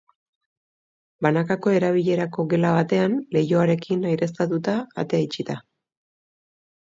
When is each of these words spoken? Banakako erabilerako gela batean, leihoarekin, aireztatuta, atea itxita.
Banakako 1.25 1.73
erabilerako 1.79 2.45
gela 2.53 2.71
batean, 2.77 3.13
leihoarekin, 3.37 4.07
aireztatuta, 4.13 4.75
atea 5.03 5.21
itxita. 5.27 5.59